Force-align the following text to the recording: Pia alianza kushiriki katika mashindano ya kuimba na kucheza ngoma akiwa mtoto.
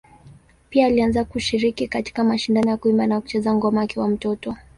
Pia 0.69 0.85
alianza 0.87 1.25
kushiriki 1.25 1.87
katika 1.87 2.23
mashindano 2.23 2.69
ya 2.69 2.77
kuimba 2.77 3.07
na 3.07 3.21
kucheza 3.21 3.53
ngoma 3.53 3.81
akiwa 3.81 4.07
mtoto. 4.09 4.55